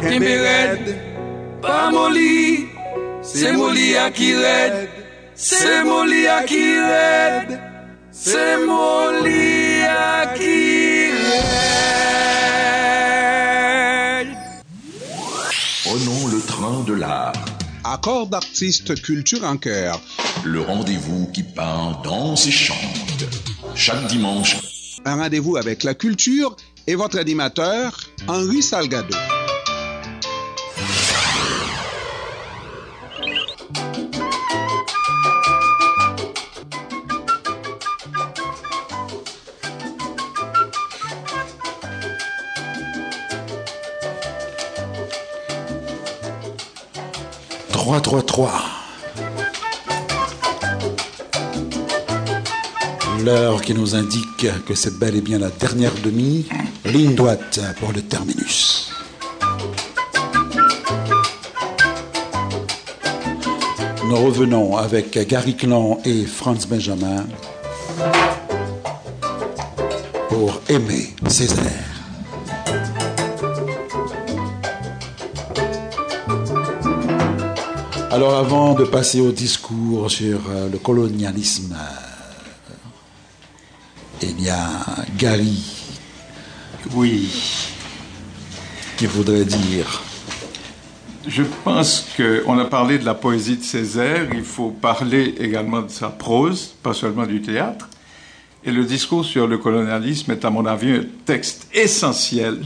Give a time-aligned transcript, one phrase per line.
[0.00, 0.96] Kembe red,
[1.60, 2.68] pas molly,
[3.22, 4.88] c'est molly à qui red,
[5.34, 7.60] c'est molly à qui red,
[8.10, 11.48] c'est molly à qui red.
[15.84, 17.32] Prenons le train de l'art,
[17.84, 20.00] Accord d'artistes culture en cœur.
[20.44, 23.26] le rendez-vous qui peint, danse et chante.
[23.74, 24.56] Chaque dimanche,
[25.04, 26.56] Un rendez-vous avec la culture
[26.86, 29.14] et votre animateur, Henri Salgado.
[47.90, 48.62] Trois, trois, trois.
[53.24, 56.46] L'heure qui nous indique que c'est bel et bien la dernière demi,
[56.84, 58.92] ligne droite pour le terminus.
[64.04, 67.26] Nous revenons avec Gary Clan et Franz Benjamin
[70.28, 71.89] pour aimer Césaire.
[78.12, 82.74] Alors avant de passer au discours sur euh, le colonialisme, euh,
[84.22, 84.58] eh bien,
[85.16, 85.62] Gary,
[86.92, 87.30] Oui,
[88.96, 90.02] qui voudrait dire?
[91.24, 95.90] Je pense qu'on a parlé de la poésie de Césaire, il faut parler également de
[95.90, 97.88] sa prose, pas seulement du théâtre.
[98.64, 102.60] Et le discours sur le colonialisme est, à mon avis, un texte essentiel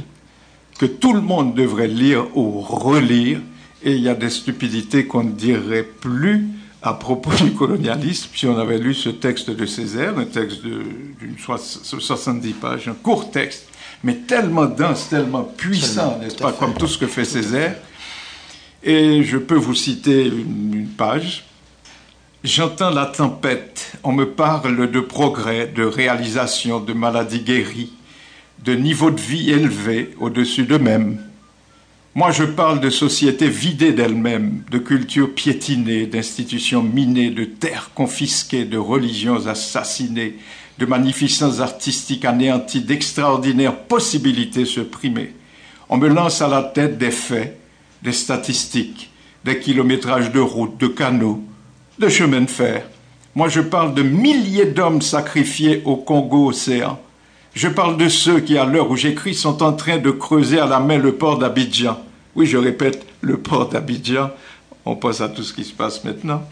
[0.78, 3.40] que tout le monde devrait lire ou relire.
[3.84, 6.46] Et il y a des stupidités qu'on ne dirait plus
[6.82, 11.38] à propos du colonialisme si on avait lu ce texte de Césaire, un texte d'une
[11.38, 13.68] soix- 70 pages, un court texte,
[14.02, 17.76] mais tellement dense, tellement puissant, n'est-ce pas, comme tout ce que fait Césaire.
[18.82, 21.44] Et je peux vous citer une, une page.
[22.42, 27.92] J'entends la tempête, on me parle de progrès, de réalisation, de maladies guéries,
[28.62, 31.18] de niveau de vie élevé au-dessus d'eux-mêmes.
[32.16, 38.64] Moi, je parle de sociétés vidées d'elles-mêmes, de cultures piétinées, d'institutions minées, de terres confisquées,
[38.64, 40.36] de religions assassinées,
[40.78, 45.32] de magnificences artistiques anéanties, d'extraordinaires possibilités supprimées.
[45.88, 47.58] On me lance à la tête des faits,
[48.00, 49.10] des statistiques,
[49.44, 51.42] des kilométrages de routes, de canaux,
[51.98, 52.88] de chemins de fer.
[53.34, 57.00] Moi, je parle de milliers d'hommes sacrifiés au Congo-Océan.
[57.54, 60.66] Je parle de ceux qui, à l'heure où j'écris, sont en train de creuser à
[60.66, 62.00] la main le port d'Abidjan.
[62.34, 64.30] Oui, je répète, le port d'Abidjan.
[64.84, 66.42] On pense à tout ce qui se passe maintenant.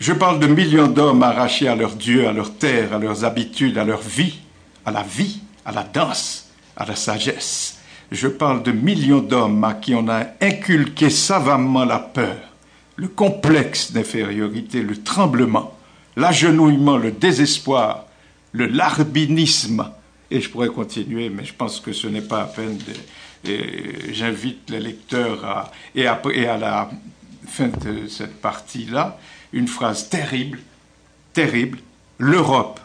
[0.00, 3.78] Je parle de millions d'hommes arrachés à leur Dieu, à leur terre, à leurs habitudes,
[3.78, 4.40] à leur vie,
[4.84, 7.78] à la vie, à la danse, à la sagesse.
[8.10, 12.36] Je parle de millions d'hommes à qui on a inculqué savamment la peur,
[12.96, 15.76] le complexe d'infériorité, le tremblement,
[16.16, 18.06] l'agenouillement, le désespoir,
[18.50, 19.90] le larbinisme.
[20.30, 23.50] Et je pourrais continuer, mais je pense que ce n'est pas à peine de...
[23.50, 25.72] et J'invite les lecteurs à...
[25.94, 26.20] Et, à...
[26.32, 26.90] et à la
[27.46, 29.18] fin de cette partie-là,
[29.52, 30.58] une phrase terrible,
[31.32, 31.78] terrible.
[32.18, 32.80] L'Europe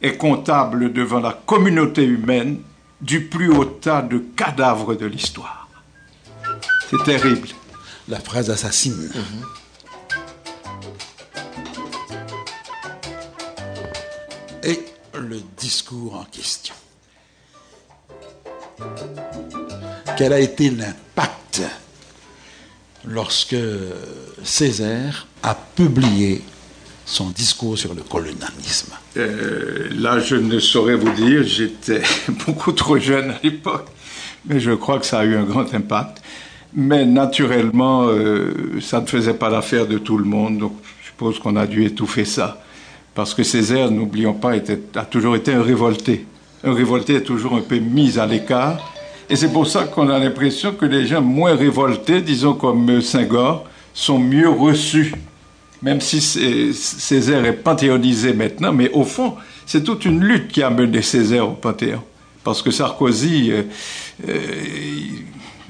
[0.00, 2.60] est comptable devant la communauté humaine
[3.00, 5.68] du plus haut tas de cadavres de l'histoire.
[6.90, 7.48] C'est terrible.
[8.08, 9.10] la phrase assassine.
[14.62, 14.78] Et
[15.14, 16.74] le discours en question.
[20.16, 21.62] Quel a été l'impact
[23.06, 23.56] lorsque
[24.44, 26.42] Césaire a publié
[27.04, 28.92] son discours sur le colonialisme?
[29.16, 32.02] Euh, là, je ne saurais vous dire, j'étais
[32.46, 33.86] beaucoup trop jeune à l'époque,
[34.46, 36.22] mais je crois que ça a eu un grand impact.
[36.74, 40.72] Mais naturellement, euh, ça ne faisait pas l'affaire de tout le monde, donc
[41.02, 42.62] je suppose qu'on a dû étouffer ça.
[43.14, 46.24] Parce que Césaire, n'oublions pas, a toujours été un révolté.
[46.64, 48.92] Révolté est toujours un peu mis à l'écart.
[49.28, 53.00] Et c'est pour ça qu'on a l'impression que les gens moins révoltés, disons comme euh,
[53.00, 53.64] Senghor,
[53.94, 55.12] sont mieux reçus
[55.82, 59.34] même si Cé- Césaire est panthéonisé maintenant, mais au fond,
[59.66, 62.00] c'est toute une lutte qui a mené Césaire au Panthéon.
[62.44, 63.62] Parce que Sarkozy, euh,
[64.28, 65.24] euh, il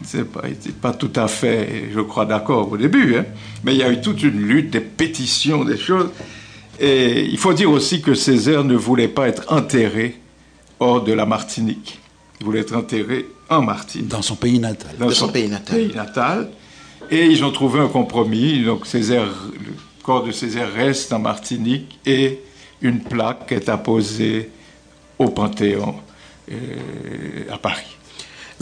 [0.05, 3.25] c'est pas, n'était pas tout à fait, je crois, d'accord au début, hein.
[3.65, 6.11] mais il y a eu toute une lutte, des pétitions, des choses.
[6.81, 10.17] Et il faut dire aussi que Césaire ne voulait pas être enterré
[10.83, 11.99] hors de la Martinique.
[12.41, 14.97] Il voulait être enterré en Martinique dans son pays natal.
[14.99, 15.77] dans son pays natal.
[15.77, 16.51] pays natal.
[17.11, 18.65] Et ils ont trouvé un compromis.
[18.65, 22.41] Donc Césaire, le corps de Césaire reste en Martinique et
[22.81, 24.51] une plaque est apposée
[25.19, 25.95] au Panthéon
[26.51, 26.57] euh,
[27.53, 27.97] à Paris.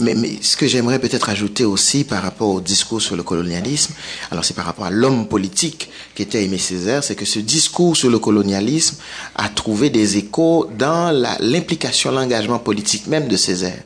[0.01, 3.93] Mais, mais ce que j'aimerais peut-être ajouter aussi par rapport au discours sur le colonialisme,
[4.31, 7.95] alors c'est par rapport à l'homme politique qui était Aimé Césaire, c'est que ce discours
[7.95, 8.97] sur le colonialisme
[9.35, 13.83] a trouvé des échos dans l'implication, l'engagement politique même de Césaire.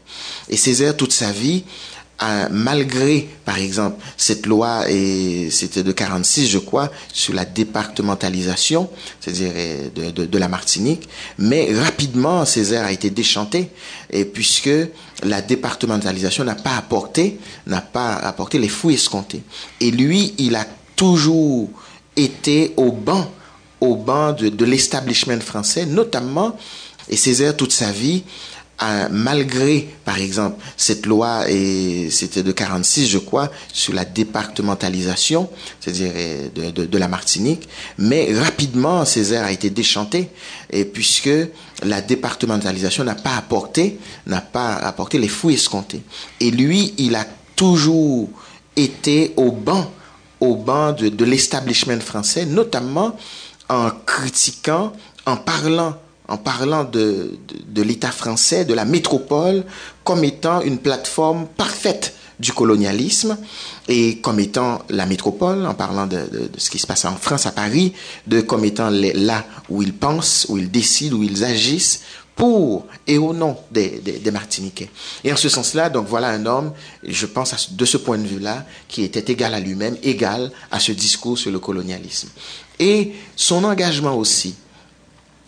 [0.49, 1.63] Et Césaire, toute sa vie,
[2.51, 8.89] malgré, par exemple, cette loi, et c'était de 46, je crois, sur la départementalisation,
[9.19, 11.07] c'est-à-dire euh, de, la Martinique,
[11.37, 13.69] mais rapidement, Césaire a été déchanté,
[14.33, 14.69] puisque
[15.23, 19.43] la départementalisation n'a pas apporté, n'a pas apporté les fouilles escomptés.
[19.81, 20.65] Et lui, il a
[20.95, 21.69] toujours
[22.15, 23.29] été au banc,
[23.81, 26.57] au banc de, de l'establishment français, notamment,
[27.09, 28.23] et Césaire, toute sa vie,
[29.09, 35.49] malgré, par exemple, cette loi, et c'était de 46, je crois, sur la départementalisation,
[35.79, 37.67] c'est-à-dire euh, de, la Martinique,
[37.97, 40.29] mais rapidement, Césaire a été déchanté,
[40.93, 41.29] puisque
[41.83, 46.01] la départementalisation n'a pas apporté, n'a pas apporté les fouilles escomptés.
[46.39, 47.25] Et lui, il a
[47.55, 48.29] toujours
[48.75, 49.91] été au banc,
[50.39, 53.15] au banc de, de l'establishment français, notamment
[53.69, 54.93] en critiquant,
[55.25, 57.37] en parlant en parlant de,
[57.67, 59.63] de, l'État français, de la métropole,
[60.03, 63.37] comme étant une plateforme parfaite du colonialisme
[63.87, 67.45] et comme étant la métropole, en parlant de, de, ce qui se passe en France,
[67.45, 67.93] à Paris,
[68.27, 72.01] de comme étant là où ils pensent, où ils décident, où ils agissent
[72.35, 74.89] pour et au nom des, des, Martiniquais.
[75.23, 76.73] Et en ce sens-là, donc voilà un homme,
[77.03, 80.91] je pense de ce point de vue-là, qui était égal à lui-même, égal à ce
[80.91, 82.29] discours sur le colonialisme.
[82.79, 84.55] Et son engagement aussi,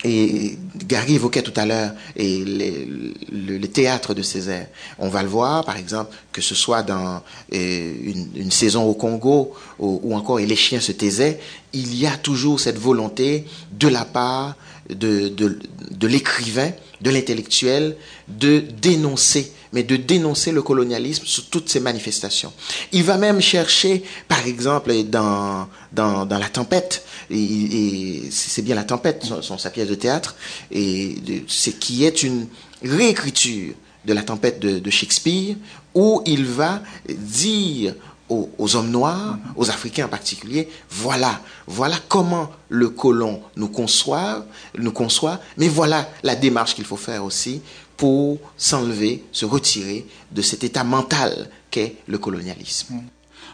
[0.03, 4.67] et Gary évoquait tout à l'heure le, théâtre de Césaire.
[4.99, 7.21] On va le voir, par exemple, que ce soit dans
[7.53, 7.93] euh,
[8.35, 11.39] une, saison au Congo ou, encore Et les chiens se taisaient,
[11.73, 14.55] il y a toujours cette volonté de la part
[14.89, 16.71] de l'écrivain,
[17.01, 17.97] de l'intellectuel,
[18.27, 22.53] de dénoncer mais de dénoncer le colonialisme sous toutes ses manifestations.
[22.91, 29.25] Il va même chercher, par exemple, dans, dans, La Tempête, et, c'est bien La Tempête,
[29.41, 30.35] son, sa pièce de théâtre,
[30.71, 31.15] et
[31.47, 32.47] c'est qui est une
[32.83, 33.73] réécriture
[34.05, 35.55] de La Tempête de, de Shakespeare,
[35.93, 37.93] où il va dire
[38.29, 44.45] aux, aux, hommes noirs, aux Africains en particulier, voilà, voilà comment le colon nous conçoit,
[44.77, 47.61] nous conçoit, mais voilà la démarche qu'il faut faire aussi
[47.97, 53.01] pour s'enlever, se retirer de cet état mental qu'est le colonialisme.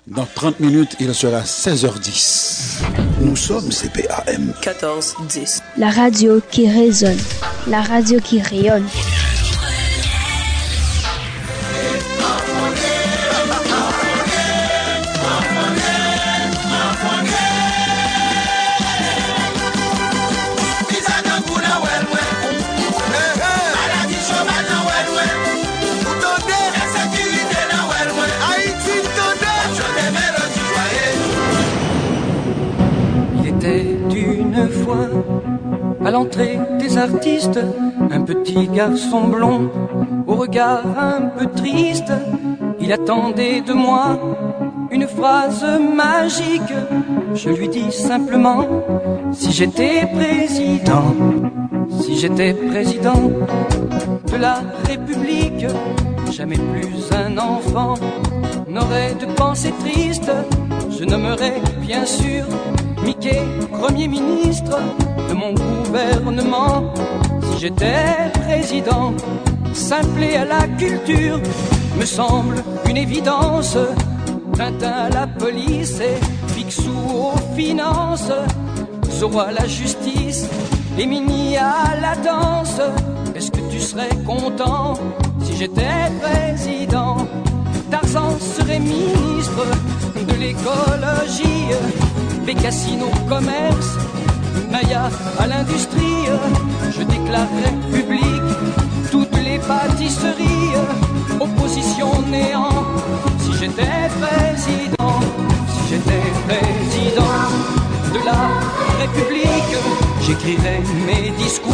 [0.06, 2.84] Dans 30 minutes, il sera 16h10.
[3.22, 5.62] Nous sommes CPAM 14-10.
[5.78, 7.18] La radio qui résonne,
[7.68, 8.86] la radio qui rayonne.
[36.14, 37.60] L'entrée des artistes,
[38.12, 39.72] un petit garçon blond,
[40.28, 42.14] au regard un peu triste,
[42.80, 44.20] il attendait de moi
[44.92, 45.66] une phrase
[45.96, 46.74] magique.
[47.34, 48.64] Je lui dis simplement,
[49.32, 51.16] si j'étais président,
[52.00, 53.32] si j'étais président
[54.32, 55.66] de la République,
[56.32, 57.96] jamais plus un enfant
[58.68, 60.32] n'aurait de pensée triste.
[60.96, 62.46] Je nommerais bien sûr
[63.04, 63.42] Mickey,
[63.72, 64.78] Premier ministre
[65.34, 66.94] mon gouvernement.
[67.42, 69.14] Si j'étais président,
[69.74, 71.40] simple à la culture,
[72.00, 73.78] me semble une évidence.
[74.58, 76.20] Tintin à la police et
[76.54, 78.32] Picsou aux finances.
[79.10, 80.48] Zorro à la justice
[80.98, 82.80] et Mini à la danse.
[83.36, 84.94] Est-ce que tu serais content
[85.44, 87.18] si j'étais président?
[87.90, 89.66] Tarzan serait ministre
[90.16, 91.70] de l'écologie
[92.46, 93.98] Bécassine au commerce,
[94.72, 96.26] Maya à l'industrie,
[96.96, 98.44] je déclarerai public
[99.12, 100.74] toutes les pâtisseries,
[101.40, 102.86] opposition néant,
[103.40, 105.20] si j'étais président,
[105.74, 107.40] si j'étais président
[108.14, 108.42] de la
[109.02, 109.76] République,
[110.22, 111.74] j'écrirais mes discours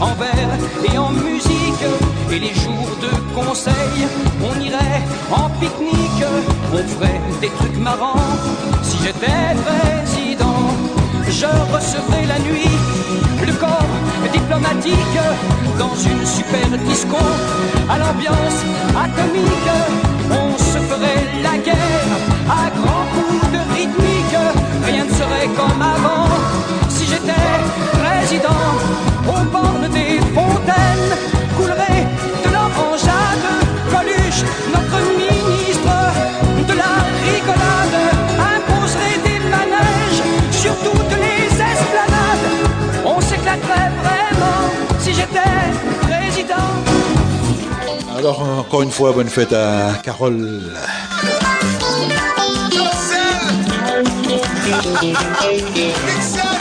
[0.00, 0.52] en vers
[0.92, 1.84] et en musique,
[2.30, 3.96] et les jours de conseil,
[4.42, 6.24] on irait en pique-nique,
[6.72, 8.14] on ferait des trucs marrants.
[9.02, 10.03] J'étais président,
[11.44, 12.70] je recevrais la nuit
[13.46, 13.94] le corps
[14.32, 15.18] diplomatique
[15.78, 17.18] dans une super disco
[17.88, 18.58] à l'ambiance
[19.04, 19.70] atomique.
[20.30, 22.12] On se ferait la guerre
[22.48, 24.36] à grands coups de rythmique.
[24.86, 26.28] Rien ne serait comme avant
[26.88, 27.50] si j'étais
[28.02, 28.64] président.
[29.28, 31.12] Aux bornes des fontaines
[31.56, 32.06] coulerait
[32.44, 33.48] de l'orangeade,
[33.92, 34.44] Coluche
[48.24, 50.62] Alors, encore une fois, bonne fête à Carole.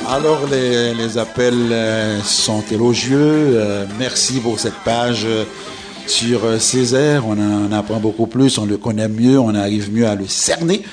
[0.10, 3.18] Alors, les, appels euh, sont élogieux.
[3.18, 5.46] Euh, merci pour cette page euh,
[6.06, 7.26] sur Césaire.
[7.26, 10.84] On, en apprend beaucoup plus, on le connaît mieux, on arrive mieux à le cerner.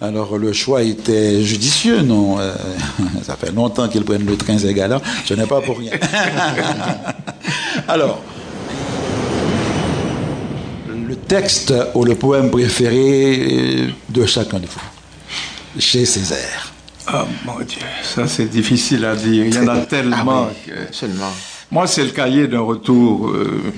[0.00, 2.38] Alors, le choix était judicieux, non
[3.22, 5.00] Ça fait longtemps qu'ils prennent le train, gars-là.
[5.24, 5.92] Ce n'est pas pour rien.
[7.86, 8.20] Alors,
[11.26, 16.72] texte ou le poème préféré de chacun de vous, chez Césaire
[17.12, 19.46] Oh mon Dieu, ça c'est difficile à dire.
[19.46, 20.48] Il y en a tellement.
[20.48, 21.30] Ah Seulement.
[21.70, 23.28] Moi, c'est le cahier d'un retour.
[23.28, 23.72] Euh,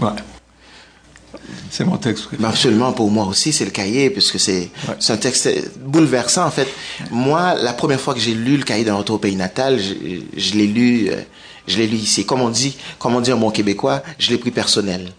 [0.00, 0.08] ouais.
[1.70, 2.28] C'est mon texte.
[2.42, 4.70] Absolument, pour moi aussi, c'est le cahier, puisque c'est
[5.08, 6.68] un texte bouleversant, en fait.
[7.10, 10.54] Moi, la première fois que j'ai lu le cahier d'un retour au pays natal, je,
[10.54, 11.16] l'ai lu, euh,
[11.66, 12.26] je l'ai lu ici.
[12.26, 15.12] Comme on dit, comme on dit en bon québécois, je l'ai pris personnel.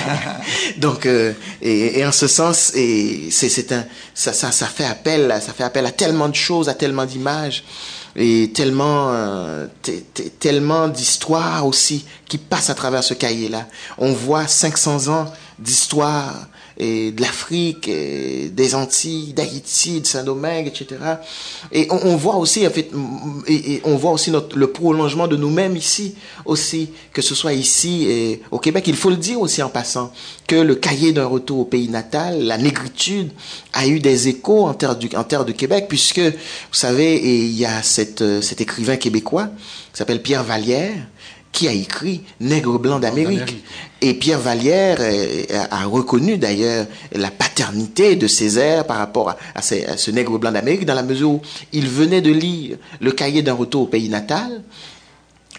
[0.78, 5.52] Donc, euh, et, en ce sens, et c'est un, ça, ça, ça fait appel, ça
[5.52, 7.64] fait appel à tellement de choses, à tellement d'images
[8.16, 9.66] et tellement, euh,
[10.38, 13.66] tellement d'histoires aussi qui passent à travers ce cahier-là.
[13.98, 16.48] On voit 500 ans d'histoire
[16.78, 20.98] et de l'Afrique, des Antilles, d'Haïti, de Saint-Domingue, etc.
[21.72, 22.90] Et on, voit aussi, en fait,
[23.46, 26.14] et, on voit aussi notre, le prolongement de nous-mêmes ici
[26.46, 28.84] aussi, que ce soit ici et au Québec.
[28.86, 30.10] Il faut le dire aussi en passant
[30.46, 33.30] que le cahier d'un retour au pays natal, la négritude,
[33.74, 36.32] a eu des échos en terre, du, en terre de Québec, puisque, vous
[36.72, 39.48] savez, il y a cette, cet écrivain québécois
[39.92, 40.94] qui s'appelle Pierre Vallière,
[41.52, 43.62] qui a écrit Nègre blanc d'Amérique.
[44.00, 50.10] Et Pierre Vallière euh, a reconnu d'ailleurs la paternité de Césaire par rapport à, ce,
[50.10, 51.42] Nègre blanc d'Amérique, dans la mesure où
[51.72, 54.62] il venait de lire le cahier d'un retour au pays natal,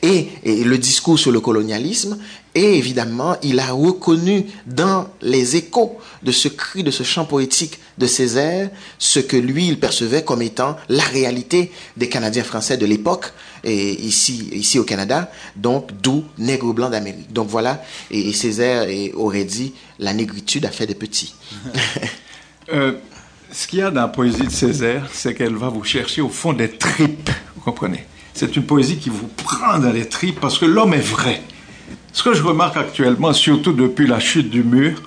[0.02, 2.18] et, le discours sur le colonialisme,
[2.56, 7.80] et évidemment, il a reconnu dans les échos de ce cri, de ce chant poétique
[7.98, 12.86] de Césaire, ce que lui, il percevait comme étant la réalité des Canadiens français de
[12.86, 13.32] l'époque,
[13.64, 17.32] et ici, ici au Canada, donc d'où nègre blanc d'Amérique.
[17.32, 21.36] Donc voilà, et, Césaire aurait dit, la négritude a fait des petits.
[22.72, 22.94] Euh,
[23.52, 26.30] ce qu'il y a dans la poésie de Césaire, c'est qu'elle va vous chercher au
[26.30, 28.06] fond des tripes, vous comprenez?
[28.34, 31.42] C'est une poésie qui vous prend dans les tripes parce que l'homme est vrai.
[32.14, 35.02] Ce que je remarque actuellement, surtout depuis la chute du mur,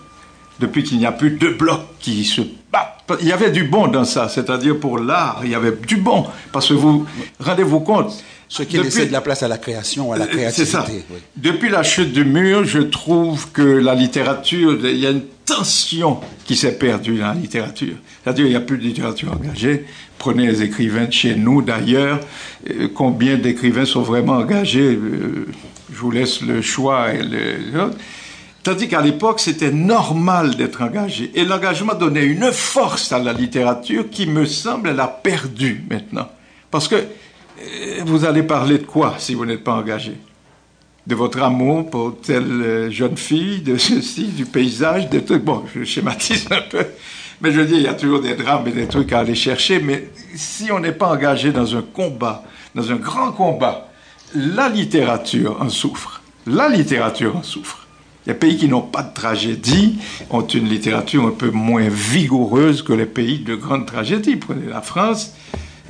[0.61, 2.43] depuis qu'il n'y a plus deux blocs qui se
[2.73, 5.97] battent, il y avait du bon dans ça, c'est-à-dire pour l'art, il y avait du
[5.97, 6.27] bon.
[6.53, 7.07] Parce que vous
[7.41, 8.13] rendez-vous compte.
[8.47, 10.65] Ce qui laissait de la place à la création, à la créativité.
[10.65, 10.87] C'est ça.
[11.37, 16.21] Depuis la chute du mur, je trouve que la littérature, il y a une tension
[16.45, 17.97] qui s'est perdue dans la littérature.
[18.23, 19.87] C'est-à-dire, il n'y a plus de littérature engagée.
[20.19, 22.21] Prenez les écrivains de chez nous, d'ailleurs.
[22.71, 24.95] Euh, combien d'écrivains sont vraiment engagés?
[24.95, 25.47] Euh,
[25.93, 27.13] Je vous laisse le choix.
[27.13, 27.91] Et le,
[28.65, 31.31] Tandis qu'à l'époque, c'était normal d'être engagé.
[31.35, 36.31] Et l'engagement donnait une force à la littérature qui, me semble, elle a perdu maintenant.
[36.71, 40.15] Parce que euh, vous allez parler de quoi si vous n'êtes pas engagé?
[41.07, 45.45] De votre amour pour telle jeune fille, de ceci, du paysage, des trucs.
[45.45, 46.87] Bon, je schématise un peu.
[47.43, 49.79] Mais je dis, il y a toujours des drames et des trucs à aller chercher,
[49.79, 52.43] mais si on n'est pas engagé dans un combat,
[52.75, 53.91] dans un grand combat,
[54.35, 56.23] la littérature en souffre.
[56.47, 57.84] La littérature en souffre.
[58.27, 59.99] Les pays qui n'ont pas de tragédie
[60.31, 64.37] ont une littérature un peu moins vigoureuse que les pays de grande tragédie.
[64.37, 65.35] Prenez la France,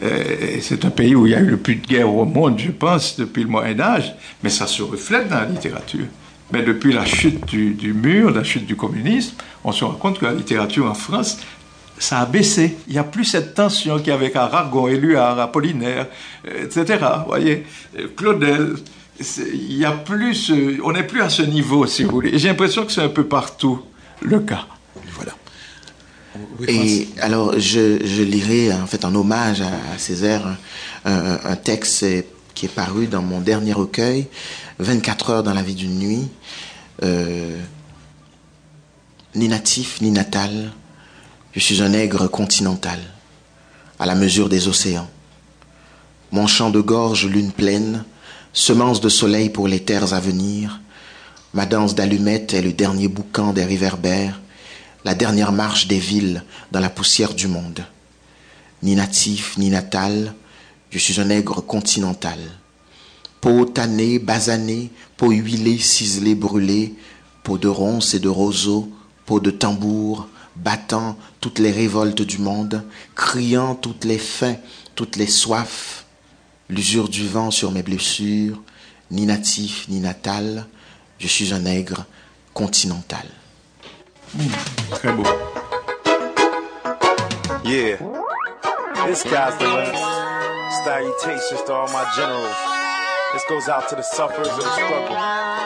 [0.03, 2.59] euh, c'est un pays où il y a eu le plus de guerres au monde,
[2.59, 6.07] je pense, depuis le Moyen Âge, mais ça se reflète dans la littérature.
[6.53, 10.27] Mais depuis la chute du, mur, la chute du communisme, on se rend compte que
[10.27, 11.39] la littérature en France,
[11.99, 12.77] ça a baissé.
[12.89, 16.09] Il n'y a plus cette tension qu'il y avait avec Aragon, Éluard, Apollinaire,
[16.49, 16.99] euh, etc.
[17.21, 17.65] Vous voyez,
[17.99, 18.75] euh, Claudel.
[19.21, 20.53] Il y a plus,
[20.83, 22.35] on n'est plus à ce niveau, si vous voulez.
[22.35, 23.81] Et j'ai l'impression que c'est un peu partout
[24.21, 24.67] le cas.
[25.13, 25.33] Voilà.
[26.67, 30.57] Et alors, je, lirai en fait en hommage à, Césaire
[31.05, 32.05] un, texte
[32.55, 34.27] qui est paru dans mon dernier recueil,
[34.79, 36.29] 24 heures dans la vie d'une nuit,
[37.03, 37.59] euh,
[39.35, 40.73] ni natif ni natal,
[41.53, 42.99] je suis un nègre continental,
[43.99, 45.09] à la mesure des océans.
[46.33, 48.05] Mon chant de gorge lune pleine,
[48.55, 50.81] semence de soleil pour les terres à venir,
[51.53, 54.41] ma danse d'allumettes est le dernier boucan des réverbères,
[55.05, 56.43] la dernière marche des villes
[56.73, 57.85] dans la poussière du monde.
[58.83, 60.35] Ni natif ni natal,
[60.91, 62.39] je suis un nègre continental
[63.45, 66.95] peau tannée, basanée, peau huilée, ciselée, brûlée,
[67.43, 68.89] peau de ronces et de roseaux,
[69.27, 72.83] peau de tambour, battant toutes les révoltes du monde,
[73.15, 74.57] criant toutes les fins,
[74.95, 76.04] toutes les soifs,
[76.69, 78.61] l'usure du vent sur mes blessures,
[79.11, 80.67] ni natif ni natal,
[81.19, 82.05] je suis un nègre
[82.53, 83.29] continentale.
[84.91, 85.25] Très beau.
[87.65, 87.97] Yeah.
[89.07, 90.85] This guy's the last.
[90.85, 92.57] Salutations to all my generals.
[93.33, 95.07] This goes out to the sufferers of the struggle,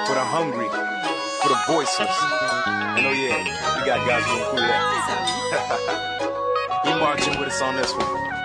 [0.06, 0.68] for the hungry,
[1.42, 2.16] for the voiceless.
[2.66, 3.44] And oh yeah,
[3.78, 4.84] we got guys doing cool that.
[6.84, 8.37] he marching with us on this one.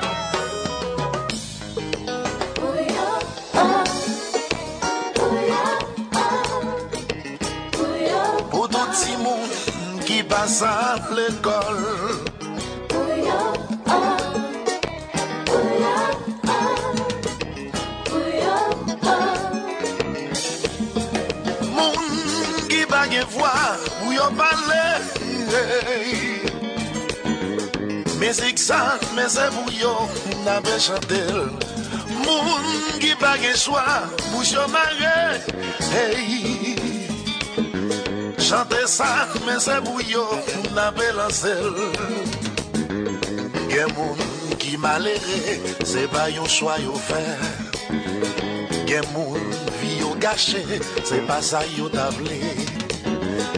[10.43, 12.33] Passe à l'école.
[21.75, 24.23] Moun qui pa gen voix ou yo
[28.19, 29.93] Musique ça, mais c'est pour yo
[32.25, 32.53] Moun
[34.67, 35.39] marre
[35.93, 36.92] Hey
[38.53, 40.24] Chante ça, mais c'est pour yo
[40.75, 41.53] n'avait lancé
[43.67, 44.15] Gen moun
[44.60, 47.39] qui malheureux, c'est pas yon choix yo fait
[48.86, 49.41] Gen moun
[49.81, 50.63] vi yo gâché,
[51.03, 52.41] c'est pas ça yo tablé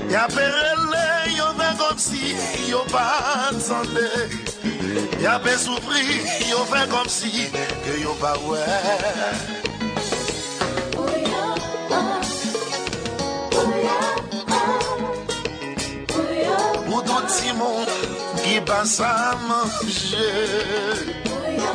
[0.10, 2.34] Ya perele, yo fait comme si
[2.70, 4.08] yo pas santé
[5.22, 7.50] Ya pe souffri, yo fait comme si
[7.84, 9.65] que yo pas ouais
[17.58, 17.88] maman
[18.44, 20.32] Ki pa sa manje
[21.32, 21.74] Ou ya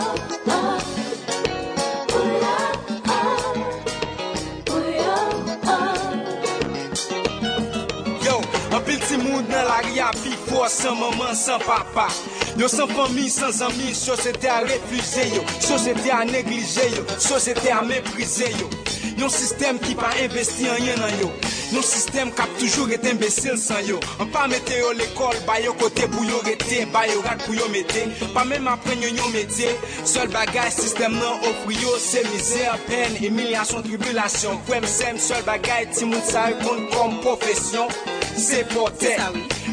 [8.25, 8.37] Yo,
[8.71, 12.09] an pil ti moun nan la ri api Fwa san maman, san papa.
[12.57, 15.43] Yo san fami, san zami, sosyete a refuze yo.
[15.61, 18.80] Sosyete a neglije yo, sosyete a meprize yo.
[19.21, 21.29] Yon sistem ki pa investi an yen nan yo.
[21.75, 23.99] Yon sistem kap toujou rete imbesil san yo.
[24.23, 27.53] An pa mete yo l'ekol, ba yo kote pou yo rete Ba yo rat pou
[27.57, 29.75] yo mete, pa men apren yo yon mete
[30.09, 35.91] Sol bagay sistem nan ofri yo se mizer, pen, emilyasyon, tribulasyon Kwem sem, sol bagay
[35.93, 37.93] ti moun sa yo kon kom profesyon
[38.41, 39.13] Se pote,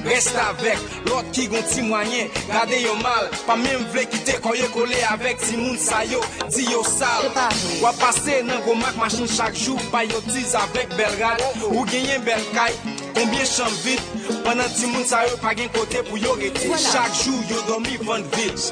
[0.10, 3.30] reste avek Lot ki gon ti mwanyen, gade yo mal.
[3.48, 6.22] Pa men vle kite kon yo kole avek Ti moun sa yo,
[6.54, 7.30] di yo sal
[7.84, 11.86] Wap pase nan go mak machin chak jou Bay yo tiz avek bel rad Ou
[11.92, 12.76] genyen bel kay,
[13.18, 14.02] konbyen chan vit
[14.46, 18.00] Panan ti moun sa yo pa gen kote pou yo rete Chak jou yo domi
[18.08, 18.72] van vit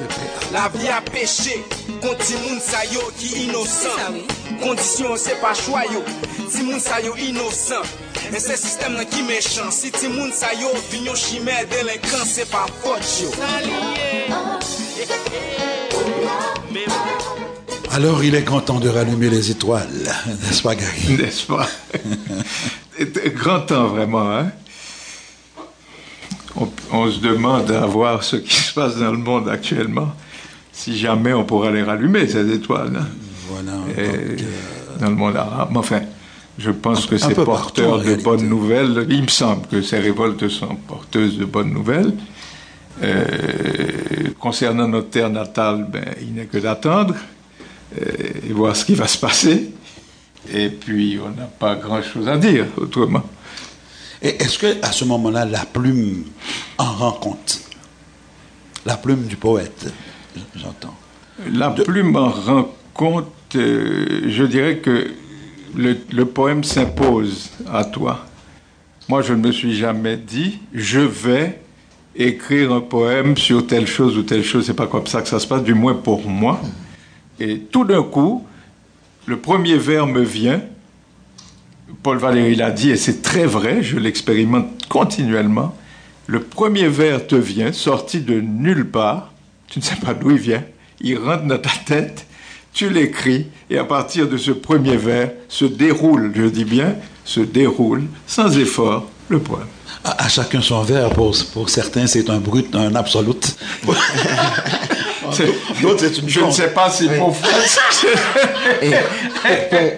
[0.54, 1.60] La vi a peche,
[2.02, 4.20] kon ti moun sa yo ki inosan
[4.62, 6.00] Kondisyon se pa chwa yo,
[6.48, 7.84] ti moun sa yo inosan
[8.32, 12.44] E se sistem nan ki mechan Si ti moun sa yo vinyo chimè Delinkan se
[12.50, 13.30] pa fot yo
[17.92, 19.88] Alors il est grand temps de rallumer les étoiles,
[20.42, 21.16] n'est-ce pas Gary?
[21.18, 21.66] N'est-ce pas?
[23.34, 24.50] Grand temps vraiment, hein?
[26.56, 30.12] On, on, se demande à voir ce qui se passe dans le monde actuellement,
[30.72, 32.98] si jamais on pourra les rallumer, ces étoiles.
[33.00, 33.08] Hein?
[33.48, 33.72] Voilà.
[33.96, 34.98] Et donc, euh...
[35.00, 35.76] Dans le monde arabe.
[35.76, 36.00] Enfin,
[36.58, 39.06] je pense que c'est porteur de bonnes nouvelles.
[39.10, 42.14] Il me semble que ces révoltes sont porteuses de bonnes nouvelles.
[43.02, 43.26] Euh,
[44.38, 47.14] concernant notre terre natale, ben, il n'est que d'attendre
[48.00, 49.70] euh, et voir ce qui va se passer.
[50.52, 53.22] Et puis, on n'a pas grand-chose à dire autrement.
[54.22, 56.24] Et est-ce que à ce moment-là, la plume
[56.78, 57.60] en rend compte?
[58.86, 59.92] La plume du poète,
[60.54, 60.94] j'entends.
[61.52, 61.82] La de...
[61.82, 65.10] plume en rend compte, euh, je dirais que
[65.76, 68.24] le, poème s'impose à toi.
[69.08, 71.60] Moi, je ne me suis jamais dit, je vais
[72.16, 74.66] écrire un poème sur telle chose ou telle chose.
[74.66, 76.60] C'est pas comme ça que ça se passe, du moins pour moi.
[77.38, 78.44] Et tout d'un coup,
[79.26, 80.60] le premier vers me vient.
[82.02, 85.74] Paul Valéry l'a dit, et c'est très vrai, je l'expérimente continuellement.
[86.26, 89.32] Le premier vers te vient, sorti de nulle part.
[89.68, 90.64] Tu ne sais pas d'où il vient.
[91.00, 92.26] Il rentre dans ta tête
[92.76, 97.40] tu l'écris, et à partir de ce premier vers se déroule, je dis bien, se
[97.40, 99.66] déroule, sans effort, le poème.
[100.04, 103.32] À, à chacun son vers, pour, pour certains c'est un brut, un absolu.
[105.82, 106.50] D'autres c'est une Je blonde.
[106.50, 107.18] ne sais pas si oui.
[107.18, 107.34] pour
[108.82, 108.92] Et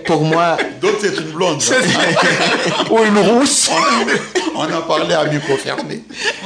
[0.05, 0.57] pour, pour, moi.
[0.81, 1.61] D'autres c'est une blonde.
[2.91, 3.71] Ou une rousse.
[4.55, 6.03] On, on en parlait à micro fermé.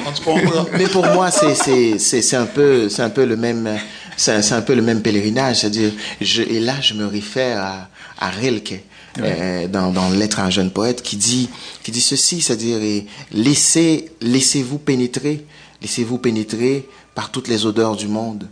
[0.06, 0.66] On se comprend.
[0.76, 3.78] Mais pour moi, c'est un, peu, un peu le même
[4.16, 8.30] c'est un peu le même pèlerinage, c'est-à-dire, je, et là je me réfère à, à
[8.30, 8.82] Rilke,
[9.18, 11.48] euh, dans, dans Lettre à un jeune poète, qui dit,
[11.82, 15.44] qui dit ceci, c'est-à-dire, laissez, laissez-vous pénétrer,
[15.82, 18.48] laissez-vous pénétrer par toutes les odeurs du monde.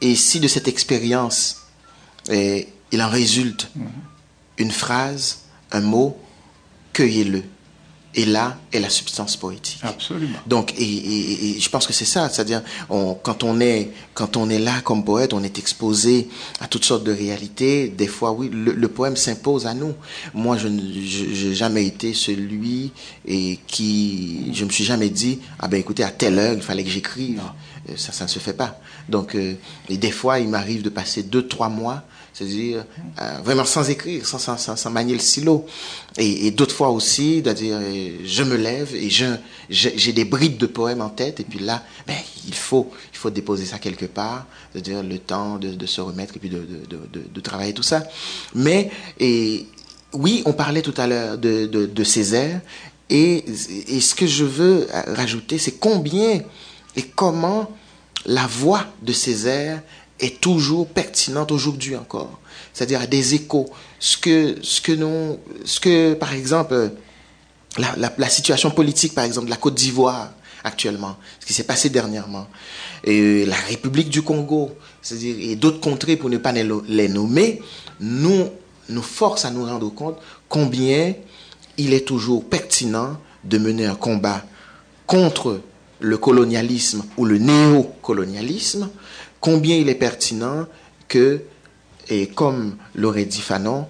[0.00, 1.62] Et si de cette expérience,
[2.30, 2.60] euh,
[2.92, 4.62] il en résulte mm -hmm.
[4.62, 5.38] une phrase,
[5.72, 6.16] un mot,
[6.92, 7.42] cueillez-le
[8.18, 9.80] Et là est la substance poétique.
[9.82, 10.38] Absolument.
[10.46, 14.36] Donc, et, et- et je pense que c'est ça, c'est-à-dire, on- quand on est, quand
[14.38, 16.28] on est là comme poète, on est exposé
[16.60, 17.88] à toutes sortes de réalités.
[17.88, 19.92] Des fois, oui, le, le poème s'impose à nous.
[20.32, 22.90] Moi, je n'ai jamais été celui
[23.26, 26.84] et qui, je me suis jamais dit, ah ben écoutez, à telle heure, il fallait
[26.84, 27.40] que j'écrive.
[27.90, 28.80] Euh, Ça, ça ne se fait pas.
[29.08, 29.54] Donc, euh,
[29.88, 32.02] et des fois, il m'arrive de passer deux, trois mois,
[32.36, 32.84] c'est-à-dire
[33.22, 35.64] euh, vraiment sans écrire, sans, manier le stylo.
[36.18, 39.24] Et, d'autres fois aussi, c'est-à-dire, euh, je me lève et je,
[39.70, 43.30] j'ai des bribes de poèmes en tête, et puis là, ben, il faut, il faut
[43.30, 47.40] déposer ça quelque part, c'est-à-dire le temps de, se remettre et puis de, de, de
[47.40, 48.02] travailler tout ça.
[48.54, 49.66] Mais, et,
[50.12, 52.60] oui, on parlait tout à l'heure de, de, de Césaire,
[53.08, 53.44] et,
[53.88, 56.42] et ce que je veux euh, rajouter, c'est combien
[56.96, 57.70] et comment
[58.26, 59.80] la voix de Césaire
[60.20, 62.40] est toujours pertinente aujourd'hui encore.
[62.72, 63.68] C'est-à-dire à des échos.
[63.98, 66.90] Ce que, ce que nous, ce que, par exemple,
[67.78, 70.30] la, situation politique, par exemple, de la Côte d'Ivoire
[70.64, 72.46] actuellement, ce qui s'est passé dernièrement,
[73.04, 77.62] et la République du Congo, c'est-à-dire et d'autres contrées pour ne pas les nommer,
[78.00, 78.48] nous
[78.88, 81.14] nous force à nous rendre compte combien
[81.78, 84.44] il est toujours pertinent de mener un combat
[85.06, 85.60] contre
[86.00, 88.88] le colonialisme ou le néocolonialisme,
[89.46, 90.66] combien il est pertinent
[91.06, 91.42] que,
[92.08, 93.86] et comme l'aurait dit Fanon,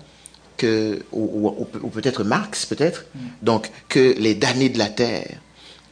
[0.59, 3.07] que, ou, ou- ou peut-être Marx, peut-être,
[3.41, 5.41] donc que les damnés de la terre,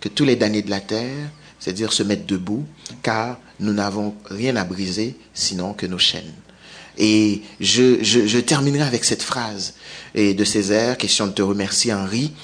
[0.00, 2.66] que tous les damnés de la terre, c'est-à-dire se mettent debout,
[3.02, 6.34] car nous n'avons rien à briser sinon que nos chaînes.
[6.98, 9.74] Et je, je, je terminerai avec cette phrase
[10.14, 12.34] et de Césaire, question de te remercier Henri,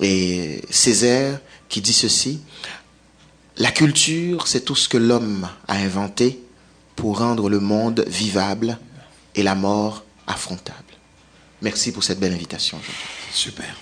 [0.00, 2.38] et Césaire qui dit ceci,
[3.56, 6.38] la culture, c'est tout ce que l'homme a inventé
[6.98, 8.76] pour rendre le monde vivable
[9.36, 10.76] et la mort affrontable.
[11.62, 12.76] Merci pour cette belle invitation.
[13.30, 13.76] Super.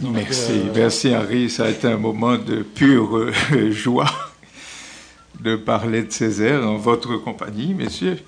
[0.00, 1.50] Merci, euh, merci Henri.
[1.50, 3.32] Ça a été un moment de pure euh,
[3.72, 4.10] joie
[5.40, 8.20] de parler de Césaire en votre compagnie, messieurs.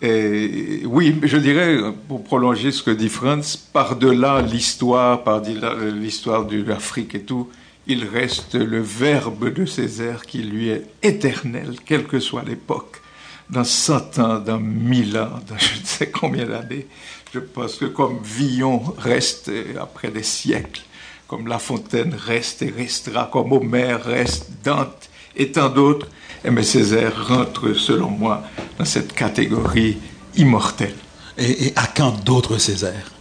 [0.00, 6.60] Et oui, je dirais, pour prolonger ce que dit Franz, par-delà l'histoire, par-delà l'histoire de
[6.64, 7.48] l'Afrique et tout,
[7.86, 13.01] il reste le verbe de Césaire qui lui est éternel, quelle que soit l'époque.
[13.50, 16.86] Dans cent ans, dans mille ans, dans je ne sais combien d'années,
[17.32, 19.50] je pense que comme Villon reste
[19.80, 20.82] après des siècles,
[21.28, 26.08] comme La Fontaine reste et restera, comme Homère reste, Dante et tant d'autres,
[26.44, 28.42] et mais Césaire rentre, selon moi,
[28.78, 29.98] dans cette catégorie
[30.36, 30.96] immortelle.
[31.38, 33.12] Et, et à quand d'autres Césaire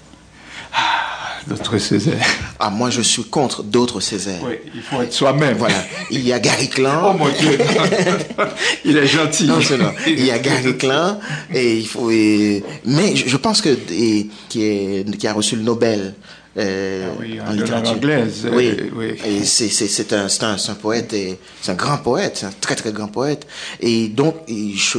[1.48, 2.24] D'autres Césaire.
[2.60, 4.40] Ah, moi, je suis contre d'autres Césaire.
[4.44, 5.58] Oui, il faut être soi-même.
[5.58, 5.84] Voilà.
[6.12, 7.02] Il y a Gary Klein.
[7.04, 7.58] Oh mon Dieu,
[8.86, 9.46] il est gentil.
[9.46, 9.92] Non, c'est non.
[10.08, 11.20] Il y a Gary Klein
[11.54, 12.10] et il faut.
[12.12, 16.14] et- mais je, je pense que et, qui est qui a reçu le Nobel.
[16.58, 17.92] Euh, Ah oui, en en langue littérature.
[17.94, 19.14] anglaise, euh, Oui, oui.
[19.26, 21.16] Et c'est un poète
[21.62, 23.48] c'est un grand poète, c'est un très très grand poète.
[23.80, 24.36] Et donc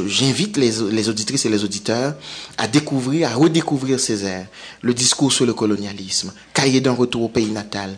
[0.07, 2.15] j'invite les les auditrices et les auditeurs
[2.59, 4.47] à découvrir, à redécouvrir Césaire,
[4.81, 7.91] le discours sur le colonialisme, cahier d'un retour au pays natal.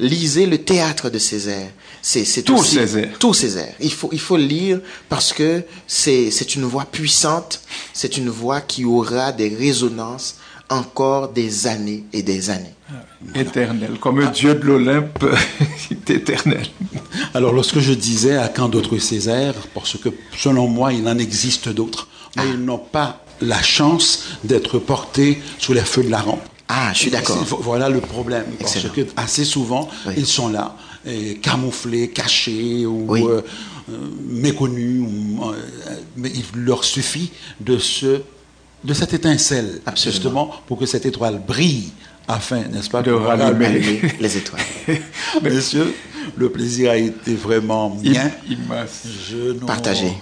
[0.00, 1.70] Lisez le théâtre de Césaire.
[2.04, 3.10] C'est Tout aussi- Césaire.
[3.18, 3.74] tout Césaire.
[3.80, 7.60] Il faut, il faut le lire parce que c'est c'est une voix puissante,
[7.92, 10.36] c'est une voix qui aura des résonances
[10.72, 12.74] encore des années et des années.
[13.34, 15.24] Éternel, comme un dieu de l'Olympe,
[15.90, 16.66] est éternel.
[17.34, 21.68] Alors, lorsque je disais à quand d'autres Césaire, parce que selon moi, il en existe
[21.68, 26.42] d'autres, mais ils n'ont pas la chance d'être portés sous les feux de la rampe.
[26.68, 27.38] Ah, je suis d'accord.
[27.60, 28.44] Voilà le problème.
[28.58, 28.94] Parce Excellent.
[28.94, 30.14] que assez souvent, Oui.
[30.16, 33.22] ils sont là, et camouflés, cachés ou Oui.
[33.24, 33.42] euh,
[33.90, 35.00] euh, méconnus.
[35.06, 35.54] ou, euh,
[36.16, 37.30] mais il leur suffit
[37.60, 38.22] de ce
[38.84, 40.12] de cette étincelle, Absolument.
[40.12, 41.90] justement, pour que cette étoile brille,
[42.28, 43.66] afin, n'est-ce pas, De rallumer.
[43.66, 44.62] Allumer les étoiles.
[45.42, 45.94] Messieurs,
[46.36, 48.30] le plaisir a été vraiment mien.
[48.48, 49.02] Immense.
[49.60, 50.12] Nous- Partagé.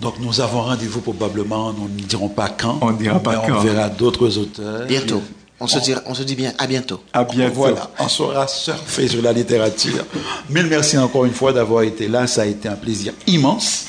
[0.00, 2.78] Donc nous avons rendez-vous probablement, nous ne dirons pas quand.
[2.82, 3.58] On dira pas mais quand.
[3.58, 4.86] On verra d'autres auteurs.
[4.86, 5.22] Bientôt.
[5.58, 7.00] On se, dira, on se dit bien à bientôt.
[7.14, 7.54] À bientôt.
[7.54, 10.04] Voilà, on saura surfer sur la littérature.
[10.50, 12.26] Mille merci encore une fois d'avoir été là.
[12.26, 13.86] Ça a été un plaisir immense.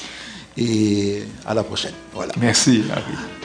[0.58, 1.93] Et à la prochaine.
[2.13, 2.34] Voilà.
[2.39, 2.84] Merci.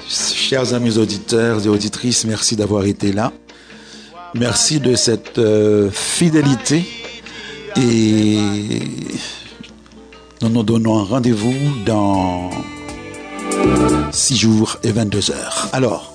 [0.09, 3.33] Chers amis auditeurs et auditrices, merci d'avoir été là.
[4.35, 6.85] Merci de cette euh, fidélité.
[7.77, 8.39] Et
[10.41, 12.51] nous nous donnons rendez-vous dans
[14.11, 15.69] 6 jours et 22 heures.
[15.73, 16.13] Alors,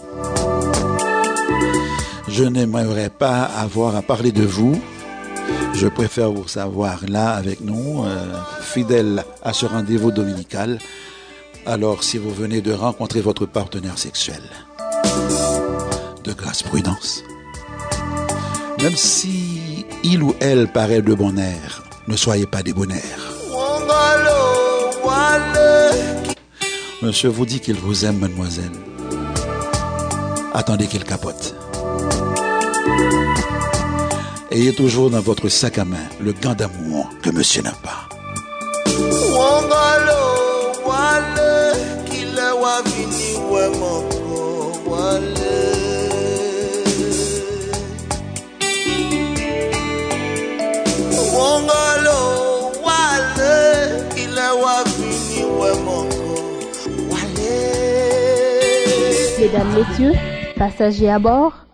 [2.27, 4.81] je n'aimerais pas avoir à parler de vous.
[5.73, 8.25] Je préfère vous savoir là avec nous, euh,
[8.61, 10.79] fidèles à ce rendez-vous dominical.
[11.65, 14.41] Alors, si vous venez de rencontrer votre partenaire sexuel,
[16.23, 17.23] de grâce prudence.
[18.81, 23.33] Même si il ou elle paraît de bon air, ne soyez pas débonnaire.
[27.01, 28.71] Monsieur vous dit qu'il vous aime, mademoiselle.
[30.53, 31.55] Attendez qu'il capote.
[34.57, 38.09] Ayez toujours dans votre sac à main le gant d'amour que monsieur n'a pas.
[59.39, 60.13] Mesdames, Messieurs,
[60.57, 61.66] passagers à bord,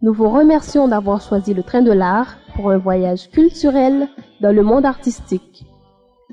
[0.00, 4.08] nous vous remercions d'avoir choisi le train de l'art pour un voyage culturel
[4.40, 5.64] dans le monde artistique.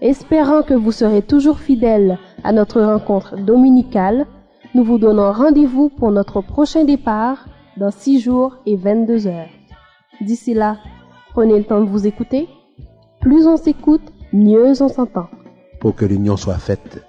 [0.01, 4.27] Espérant que vous serez toujours fidèles à notre rencontre dominicale,
[4.75, 7.45] nous vous donnons rendez-vous pour notre prochain départ
[7.77, 9.49] dans 6 jours et 22 heures.
[10.21, 10.77] D'ici là,
[11.31, 12.47] prenez le temps de vous écouter.
[13.19, 15.27] Plus on s'écoute, mieux on s'entend.
[15.79, 17.03] Pour que l'union soit faite,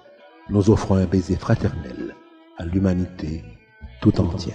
[0.49, 2.14] nous offrons un baiser fraternel
[2.57, 3.45] à l'humanité
[4.01, 4.55] tout entière.